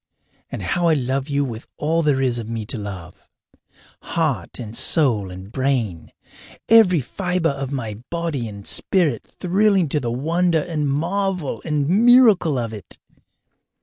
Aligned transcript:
And 0.51 0.63
how 0.63 0.87
I 0.87 0.95
love 0.95 1.29
you 1.29 1.45
with 1.45 1.67
all 1.77 2.01
there 2.01 2.23
is 2.23 2.39
of 2.39 2.49
me 2.49 2.65
to 2.65 2.77
love 2.79 3.29
heart 4.01 4.59
and 4.59 4.75
soul 4.75 5.29
and 5.29 5.51
brain, 5.51 6.11
every 6.67 7.01
fibre 7.01 7.49
of 7.51 7.71
body 8.09 8.47
and 8.47 8.65
spirit 8.65 9.23
thrilling 9.39 9.89
to 9.89 9.99
the 9.99 10.09
wonder 10.09 10.61
and 10.63 10.89
marvel 10.89 11.61
and 11.63 11.87
miracle 11.87 12.57
of 12.57 12.73
it! 12.73 12.97